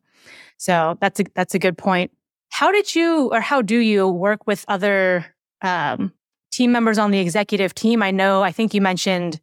[0.57, 2.11] So that's a that's a good point.
[2.49, 5.25] How did you or how do you work with other
[5.61, 6.13] um,
[6.55, 8.01] team members on the executive team?
[8.01, 9.39] I know I think you mentioned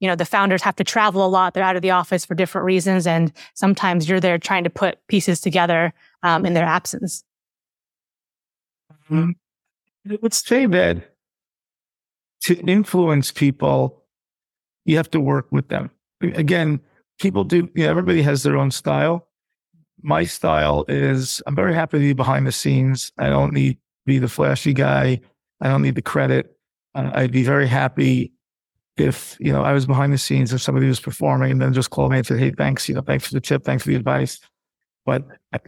[0.00, 2.34] you know the founders have to travel a lot they're out of the office for
[2.34, 7.24] different reasons and sometimes you're there trying to put pieces together um, in their absence
[9.10, 9.36] um,
[10.08, 11.16] I would say that
[12.42, 14.04] to influence people,
[14.84, 15.90] you have to work with them.
[16.20, 16.80] Again,
[17.18, 19.26] people do, you know, everybody has their own style.
[20.02, 23.12] My style is I'm very happy to be behind the scenes.
[23.18, 25.20] I don't need to be the flashy guy.
[25.60, 26.55] I don't need the credit.
[26.96, 28.32] Uh, I'd be very happy
[28.96, 31.90] if, you know, I was behind the scenes if somebody was performing and then just
[31.90, 33.62] called me and said, Hey, thanks, you know, thanks for the tip.
[33.64, 34.40] Thanks for the advice.
[35.04, 35.58] But I,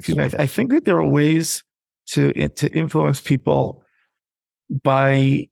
[0.47, 1.63] think that there are ways
[2.09, 3.85] to to influence people
[4.83, 5.49] by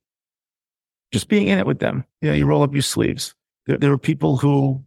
[1.13, 2.03] just being in it with them.
[2.21, 3.33] You know, you roll up your sleeves.
[3.65, 4.83] There, there are people who,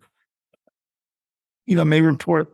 [1.65, 2.53] you know, may report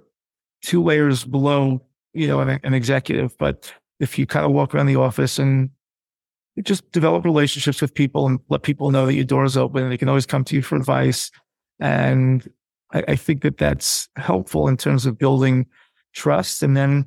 [0.62, 4.86] two layers below, you know, an, an executive, but if you kind of walk around
[4.86, 5.70] the office and
[6.62, 9.92] just develop relationships with people and let people know that your door is open and
[9.92, 11.30] they can always come to you for advice.
[11.80, 12.50] And
[12.92, 15.66] I, I think that that's helpful in terms of building
[16.14, 16.62] trust.
[16.62, 17.06] And then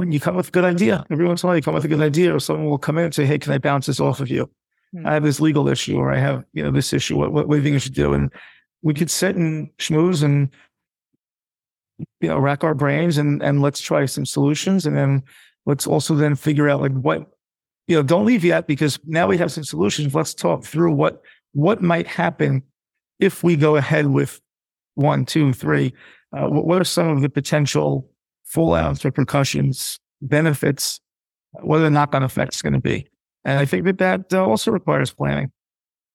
[0.00, 1.04] when you come with a good idea.
[1.10, 2.96] Every once in a while, you come with a good idea, or someone will come
[2.96, 4.50] in and say, "Hey, can I bounce this off of you?
[4.92, 5.06] Hmm.
[5.06, 7.18] I have this legal issue, or I have you know this issue.
[7.18, 8.32] What, what, what do you think I should do?" And
[8.80, 10.48] we could sit and schmooze and
[12.22, 15.22] you know rack our brains and and let's try some solutions, and then
[15.66, 17.30] let's also then figure out like what
[17.86, 18.02] you know.
[18.02, 20.14] Don't leave yet because now we have some solutions.
[20.14, 22.62] Let's talk through what what might happen
[23.18, 24.40] if we go ahead with
[24.94, 25.92] one, two, three.
[26.32, 28.08] Uh, what, are some of the potential
[28.54, 31.00] fallouts, repercussions, benefits,
[31.62, 33.06] what are the knock-on effect is going to be.
[33.44, 35.50] And I think that that uh, also requires planning.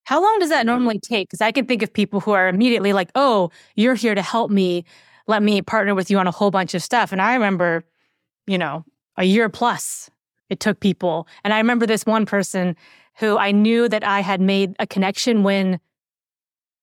[0.05, 1.27] How long does that normally take?
[1.27, 4.51] Because I can think of people who are immediately like, oh, you're here to help
[4.51, 4.85] me.
[5.27, 7.11] Let me partner with you on a whole bunch of stuff.
[7.11, 7.83] And I remember,
[8.45, 8.85] you know,
[9.17, 10.09] a year plus
[10.49, 11.27] it took people.
[11.43, 12.75] And I remember this one person
[13.17, 15.79] who I knew that I had made a connection when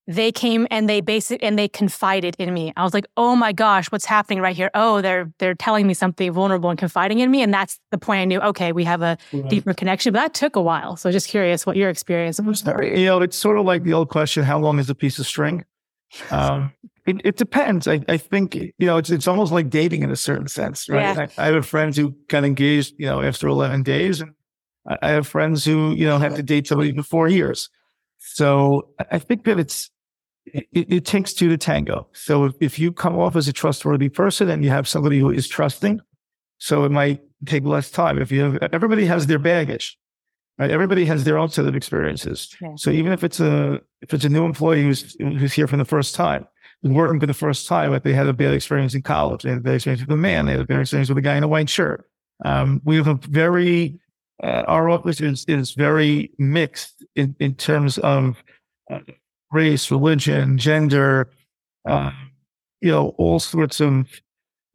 [0.07, 2.72] they came and they basic and they confided in me.
[2.77, 4.70] I was like, "Oh my gosh, what's happening right here?
[4.75, 8.20] Oh, they're they're telling me something vulnerable and confiding in me." And that's the point
[8.20, 9.48] I knew, okay, we have a right.
[9.48, 10.12] deeper connection.
[10.12, 10.96] But that took a while.
[10.96, 12.64] So just curious what your experience was.
[12.66, 15.27] You know, it's sort of like the old question, how long is a piece of
[15.27, 15.64] string?
[16.31, 16.72] Um,
[17.06, 17.88] it, it, depends.
[17.88, 21.16] I, I think, you know, it's it's almost like dating in a certain sense, right?
[21.16, 21.26] Yeah.
[21.36, 24.20] I, I have friends who got engaged, you know, after 11 days.
[24.20, 24.34] And
[25.00, 27.68] I have friends who, you know, have to date somebody for four years.
[28.18, 29.90] So I think that it's
[30.46, 32.08] it, it, takes two to tango.
[32.12, 35.30] So if, if you come off as a trustworthy person and you have somebody who
[35.30, 36.00] is trusting,
[36.58, 38.20] so it might take less time.
[38.20, 39.98] If you have, everybody has their baggage,
[40.58, 40.70] right?
[40.70, 42.54] Everybody has their own set of experiences.
[42.60, 42.70] Yeah.
[42.76, 45.84] So even if it's a if it's a new employee who's who's here for the
[45.84, 46.46] first time,
[46.83, 49.59] working for the first time, if they had a bad experience in college, they had
[49.59, 51.45] a bad experience with a man, they had a bad experience with a guy in
[51.45, 52.09] a white shirt.
[52.45, 54.01] Um, we have a very
[54.42, 58.42] uh, our office is is very mixed in in terms of
[58.90, 58.99] uh,
[59.53, 61.31] race, religion, gender,
[61.88, 62.11] uh,
[62.81, 64.09] you know, all sorts of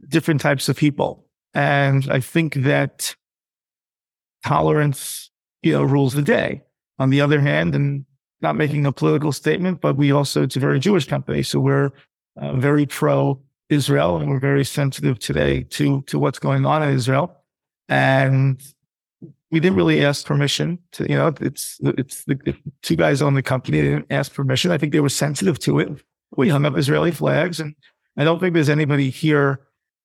[0.07, 1.25] different types of people.
[1.53, 3.15] And I think that
[4.45, 5.31] tolerance,
[5.63, 6.61] you know, rules the day.
[6.99, 8.05] On the other hand, and
[8.41, 11.43] not making a political statement, but we also, it's a very Jewish company.
[11.43, 11.91] So we're
[12.39, 16.93] uh, very pro Israel and we're very sensitive today to, to what's going on in
[16.93, 17.35] Israel.
[17.89, 18.61] And
[19.51, 23.33] we didn't really ask permission to, you know, it's, it's the, the two guys on
[23.33, 24.71] the company they didn't ask permission.
[24.71, 25.89] I think they were sensitive to it.
[26.35, 27.73] We hung up Israeli flags and
[28.17, 29.61] I don't think there's anybody here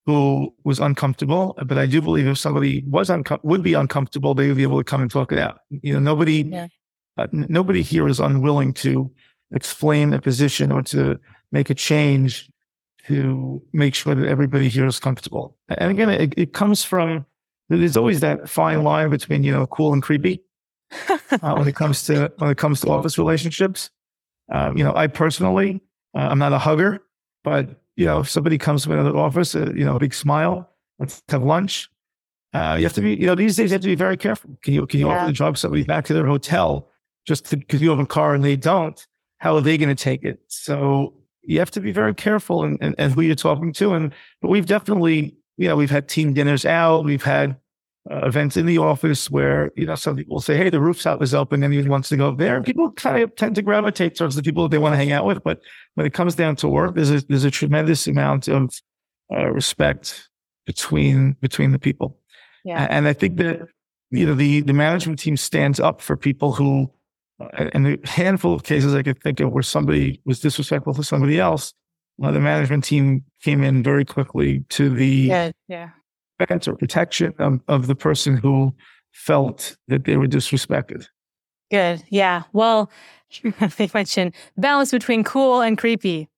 [0.07, 4.49] who was uncomfortable, but I do believe if somebody was unco- would be uncomfortable, they
[4.49, 5.61] would be able to come and talk it out.
[5.71, 6.69] You know, nobody, yeah.
[7.19, 9.11] Uh, n- nobody here is unwilling to
[9.53, 11.19] explain a position or to
[11.51, 12.51] make a change
[13.07, 15.57] to make sure that everybody here is comfortable.
[15.69, 17.27] And again, it, it comes from
[17.69, 20.43] there's always that fine line between you know cool and creepy
[21.09, 23.91] uh, when it comes to when it comes to office relationships.
[24.51, 25.81] Um, you know, I personally,
[26.15, 27.03] uh, I'm not a hugger,
[27.43, 30.69] but you know, if somebody comes to another office, uh, you know, a big smile,
[30.99, 31.89] let's have lunch.
[32.53, 34.51] Uh, you have to be, you know, these days you have to be very careful.
[34.63, 35.17] Can you can you yeah.
[35.17, 36.89] offer the job somebody back to their hotel
[37.27, 39.07] just because you have a car and they don't?
[39.39, 40.41] How are they going to take it?
[40.49, 43.95] So you have to be very careful and, and, and who you're talking to.
[43.95, 47.05] And but we've definitely, you know, we've had team dinners out.
[47.05, 47.57] We've had
[48.11, 51.35] uh, events in the office where you know some people say, "Hey, the rooftop is
[51.35, 52.57] open," anyone wants to go there.
[52.57, 55.13] And people kind of tend to gravitate towards the people that they want to hang
[55.13, 55.43] out with.
[55.45, 55.61] But
[55.95, 58.81] when it comes down to work, there's a there's a tremendous amount of
[59.33, 60.29] uh, respect
[60.67, 62.19] between between the people.
[62.65, 62.87] Yeah.
[62.91, 63.69] And I think that
[64.11, 66.91] you know the the management team stands up for people who,
[67.75, 71.39] in a handful of cases I could think of where somebody was disrespectful to somebody
[71.39, 71.75] else.
[72.19, 75.91] Well, the management team came in very quickly to the yeah, yeah
[76.39, 78.75] defense or protection of, of the person who
[79.13, 81.07] felt that they were disrespected.
[81.71, 82.03] Good.
[82.11, 82.43] Yeah.
[82.53, 82.91] Well,
[83.77, 86.29] they mentioned balance between cool and creepy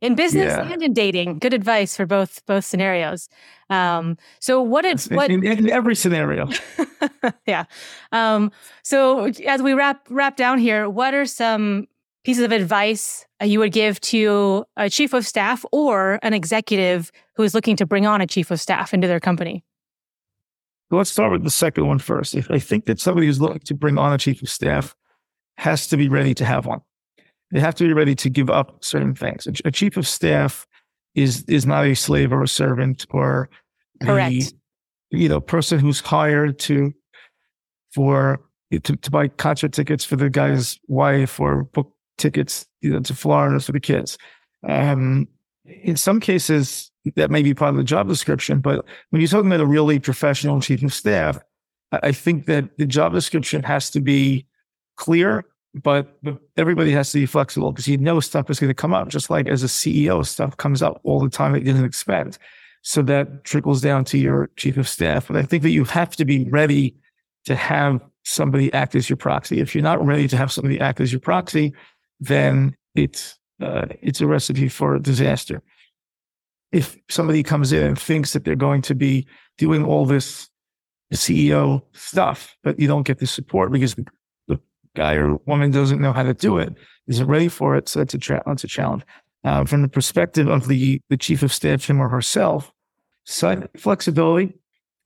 [0.00, 0.72] in business yeah.
[0.72, 1.38] and in dating.
[1.38, 3.28] Good advice for both both scenarios.
[3.70, 6.48] Um, so what is what in, in every scenario?
[7.46, 7.64] yeah.
[8.12, 8.50] Um,
[8.82, 11.86] so as we wrap wrap down here, what are some
[12.24, 17.10] pieces of advice uh, you would give to a chief of staff or an executive
[17.34, 19.64] who is looking to bring on a chief of staff into their company?
[20.90, 22.34] Let's start with the second one first.
[22.34, 24.96] If I think that somebody who's looking to bring on a chief of staff
[25.58, 26.80] has to be ready to have one.
[27.50, 29.46] They have to be ready to give up certain things.
[29.64, 30.66] A, chief of staff
[31.14, 33.48] is is not a slave or a servant or
[34.02, 34.52] Correct.
[35.10, 36.92] you know person who's hired to
[37.94, 43.00] for to, to buy concert tickets for the guy's wife or book tickets you know,
[43.00, 44.18] to Florida for the kids.
[44.68, 45.28] Um,
[45.64, 49.46] in some cases, that may be part of the job description, but when you're talking
[49.46, 51.38] about a really professional chief of staff,
[51.90, 54.46] I think that the job description has to be
[54.96, 55.44] clear,
[55.82, 56.18] but,
[56.56, 59.30] everybody has to be flexible because you know stuff is going to come up, just
[59.30, 62.38] like as a CEO, stuff comes up all the time that you didn't expect.
[62.82, 65.28] So that trickles down to your chief of staff.
[65.28, 66.96] But I think that you have to be ready
[67.44, 69.60] to have somebody act as your proxy.
[69.60, 71.72] If you're not ready to have somebody act as your proxy,
[72.20, 75.62] then it's uh, it's a recipe for disaster.
[76.70, 80.48] If somebody comes in and thinks that they're going to be doing all this
[81.14, 83.96] CEO stuff, but you don't get the support because
[84.94, 86.74] guy or woman doesn't know how to do it,
[87.06, 89.02] isn't ready for it, so that's a, tra- it's a challenge.
[89.44, 92.72] Uh, from the perspective of the the chief of staff, him or herself,
[93.24, 94.54] side flexibility.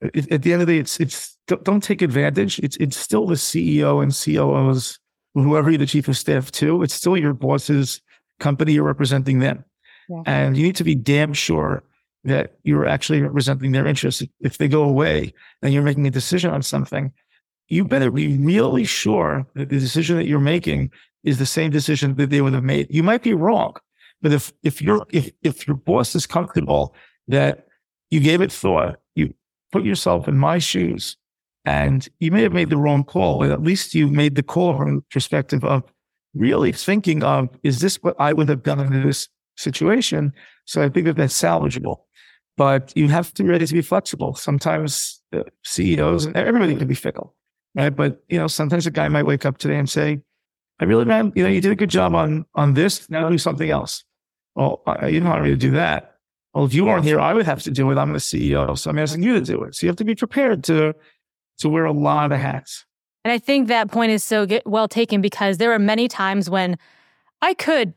[0.03, 2.59] At the end of the day, it's it's don't take advantage.
[2.59, 4.99] It's it's still the CEO and COO's
[5.35, 8.01] whoever you're the chief of staff to, it's still your boss's
[8.39, 8.73] company.
[8.75, 9.65] You're representing them.
[10.09, 10.23] Yeah.
[10.27, 11.83] And you need to be damn sure
[12.25, 14.23] that you're actually representing their interests.
[14.41, 17.13] If they go away and you're making a decision on something,
[17.69, 20.91] you better be really sure that the decision that you're making
[21.25, 22.87] is the same decision that they would have made.
[22.91, 23.75] You might be wrong,
[24.21, 26.95] but if if you're if if your boss is comfortable
[27.29, 27.67] that
[28.11, 29.33] you gave it thought, you
[29.71, 31.17] put yourself in my shoes,
[31.65, 34.77] and you may have made the wrong call, but at least you made the call
[34.77, 35.85] from the perspective of
[36.35, 40.33] really thinking of, is this what I would have done in this situation?
[40.65, 41.99] So I think that that's salvageable.
[42.57, 44.35] But you have to be ready to be flexible.
[44.35, 47.35] Sometimes uh, CEOs and everybody can be fickle,
[47.75, 47.95] right?
[47.95, 50.21] But you know, sometimes a guy might wake up today and say,
[50.81, 53.09] "I really, man, you know, you did a good job on on this.
[53.11, 54.05] Now do something else."
[54.55, 56.17] Well, you don't want me to do that.
[56.53, 57.97] well, if you weren't here, I would have to do it.
[57.97, 59.75] I'm the CEO, so I'm asking you to do it.
[59.75, 60.95] So you have to be prepared to
[61.59, 62.85] to wear a lot of hats.
[63.25, 66.51] And I think that point is so get, well taken because there are many times
[66.51, 66.77] when
[67.41, 67.95] I could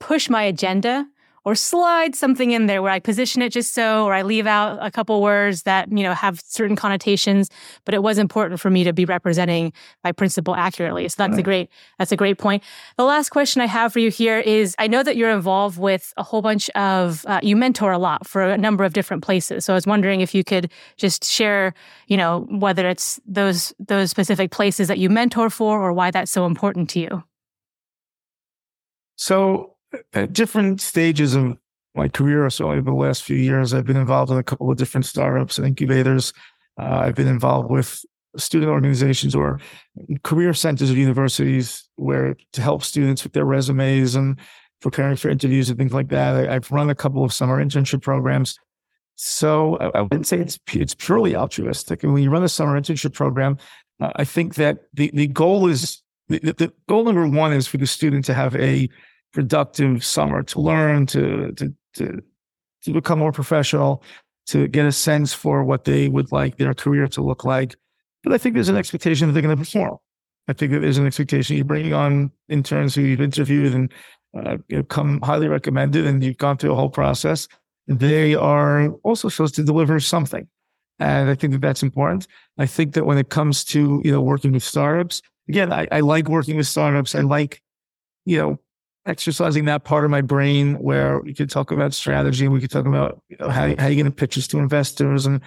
[0.00, 1.06] push my agenda
[1.46, 4.78] or slide something in there where I position it just so, or I leave out
[4.84, 7.50] a couple words that, you know, have certain connotations,
[7.84, 9.72] but it was important for me to be representing
[10.02, 11.08] my principal accurately.
[11.08, 11.38] So that's right.
[11.38, 11.70] a great,
[12.00, 12.64] that's a great point.
[12.96, 16.12] The last question I have for you here is, I know that you're involved with
[16.16, 19.64] a whole bunch of, uh, you mentor a lot for a number of different places.
[19.64, 21.74] So I was wondering if you could just share,
[22.08, 26.32] you know, whether it's those, those specific places that you mentor for or why that's
[26.32, 27.22] so important to you.
[29.14, 29.75] So
[30.12, 31.56] at different stages of
[31.94, 34.76] my career, so over the last few years, I've been involved in a couple of
[34.76, 36.32] different startups and incubators.
[36.78, 38.04] Uh, I've been involved with
[38.36, 39.60] student organizations or
[40.22, 44.38] career centers of universities where to help students with their resumes and
[44.80, 46.48] preparing for interviews and things like that.
[46.48, 48.58] I, have run a couple of summer internship programs.
[49.14, 52.02] So I, I, wouldn't say it's it's purely altruistic.
[52.02, 53.56] And when you run a summer internship program,
[54.00, 57.78] uh, I think that the, the goal is the, the goal number one is for
[57.78, 58.88] the student to have a
[59.36, 62.22] productive summer to learn, to, to, to,
[62.82, 64.02] to become more professional,
[64.46, 67.76] to get a sense for what they would like their career to look like.
[68.24, 69.98] But I think there's an expectation that they're going to perform.
[70.48, 73.92] I think that there's an expectation you're bringing on interns who you've interviewed and
[74.34, 77.46] uh, you know, come highly recommended, and you've gone through a whole process.
[77.86, 80.48] They are also supposed to deliver something,
[80.98, 82.26] and I think that that's important.
[82.58, 86.00] I think that when it comes to you know working with startups, again, I, I
[86.00, 87.14] like working with startups.
[87.14, 87.62] I like
[88.24, 88.60] you know
[89.06, 92.44] exercising that part of my brain where we could talk about strategy.
[92.44, 94.58] And we could talk about you know, how, how you going to pitch this to
[94.58, 95.40] investors and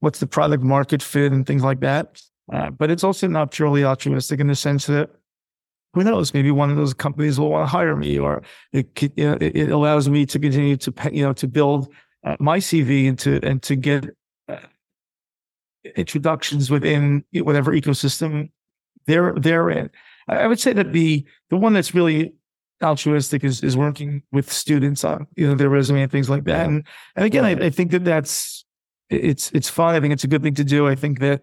[0.00, 2.20] what's the product market fit and things like that.
[2.52, 5.10] Uh, but it's also not purely altruistic in the sense that
[5.94, 8.42] who knows, maybe one of those companies will want to hire me or
[8.72, 11.88] it, you know, it, it allows me to continue to, you know, to build
[12.24, 14.04] uh, my CV and to, and to get
[14.48, 14.56] uh,
[15.96, 18.50] introductions within whatever ecosystem
[19.06, 19.90] they're, they're in.
[20.28, 22.34] I would say that the, the one that's really
[22.82, 26.66] altruistic is, is working with students on you know their resume and things like that.
[26.66, 28.64] And and again, I, I think that that's
[29.10, 29.94] it's it's fun.
[29.94, 30.86] I think it's a good thing to do.
[30.86, 31.42] I think that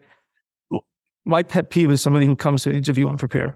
[1.26, 3.56] my pet peeve is somebody who comes to an interview unprepared.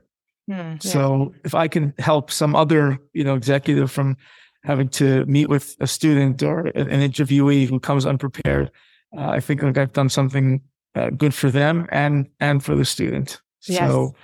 [0.50, 0.92] Mm, yeah.
[0.92, 4.18] So if I can help some other you know executive from
[4.64, 8.72] having to meet with a student or an interviewee who comes unprepared,
[9.18, 10.62] uh, I think like I've done something
[10.96, 13.42] uh, good for them and and for the student.
[13.68, 13.80] Yes.
[13.80, 14.16] So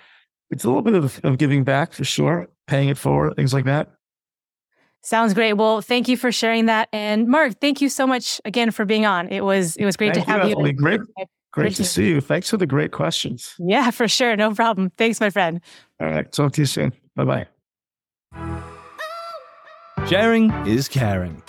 [0.50, 3.66] it's a little bit of, of giving back for sure paying it forward, things like
[3.66, 3.90] that.
[5.02, 5.54] Sounds great.
[5.54, 6.88] Well, thank you for sharing that.
[6.94, 9.28] And Marc, thank you so much again for being on.
[9.28, 10.56] It was it was great thank to have you.
[10.58, 10.74] you.
[10.74, 11.02] Great,
[11.52, 12.22] great to see you.
[12.22, 13.54] Thanks for the great questions.
[13.60, 14.38] Yeah, for sure.
[14.38, 14.92] No problem.
[14.98, 15.60] Thanks, my friend.
[16.00, 16.32] All right.
[16.32, 16.94] Talk to you soon.
[17.18, 17.48] Bye bye.
[20.08, 21.42] Sharing is caring.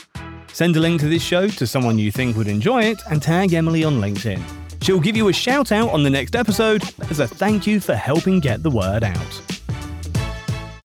[0.52, 3.52] Send a link to this show to someone you think would enjoy it and tag
[3.52, 4.42] Emily on LinkedIn.
[4.82, 7.94] She'll give you a shout out on the next episode as a thank you for
[7.94, 9.53] helping get the word out.